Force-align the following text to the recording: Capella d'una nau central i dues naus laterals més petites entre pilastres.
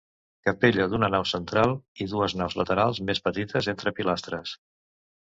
Capella 0.47 0.85
d'una 0.93 1.09
nau 1.15 1.25
central 1.31 1.73
i 2.05 2.07
dues 2.13 2.35
naus 2.39 2.55
laterals 2.61 3.03
més 3.11 3.21
petites 3.29 3.69
entre 3.75 3.95
pilastres. 4.01 4.57